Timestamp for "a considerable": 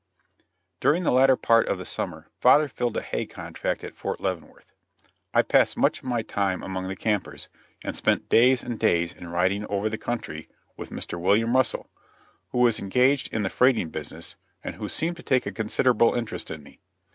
15.45-16.15